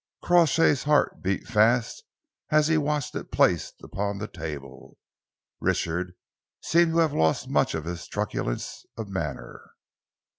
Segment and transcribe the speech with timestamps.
[0.23, 2.03] Crawshay's heart beat fast
[2.49, 4.97] as he watched it placed upon the table.
[5.59, 6.13] Richard
[6.59, 9.73] seemed to have lost much of his truculence of manner.